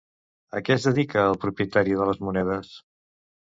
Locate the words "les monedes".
2.13-2.77